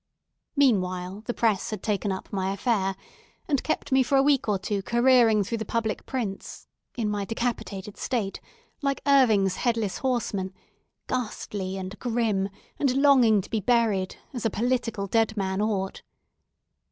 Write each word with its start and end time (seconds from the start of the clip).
Meanwhile, 0.55 1.21
the 1.27 1.33
press 1.35 1.69
had 1.69 1.83
taken 1.83 2.11
up 2.11 2.33
my 2.33 2.51
affair, 2.53 2.95
and 3.47 3.61
kept 3.61 3.91
me 3.91 4.01
for 4.01 4.17
a 4.17 4.23
week 4.23 4.49
or 4.49 4.57
two 4.57 4.81
careering 4.81 5.43
through 5.43 5.59
the 5.59 5.63
public 5.63 6.07
prints, 6.07 6.67
in 6.97 7.07
my 7.07 7.23
decapitated 7.23 7.97
state, 7.97 8.41
like 8.81 9.01
Irving's 9.05 9.57
Headless 9.57 9.99
Horseman, 9.99 10.55
ghastly 11.07 11.77
and 11.77 11.99
grim, 11.99 12.49
and 12.79 12.95
longing 12.97 13.41
to 13.41 13.49
be 13.51 13.59
buried, 13.59 14.15
as 14.33 14.43
a 14.43 14.49
political 14.49 15.05
dead 15.05 15.37
man 15.37 15.61
ought. 15.61 16.01